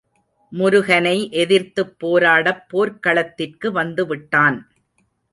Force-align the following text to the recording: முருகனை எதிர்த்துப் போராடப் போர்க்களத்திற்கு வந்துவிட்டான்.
முருகனை 0.51 1.17
எதிர்த்துப் 1.31 1.91
போராடப் 1.99 2.63
போர்க்களத்திற்கு 2.69 3.67
வந்துவிட்டான். 3.71 4.57